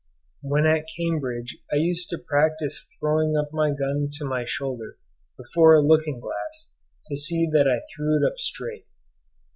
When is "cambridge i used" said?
0.97-2.09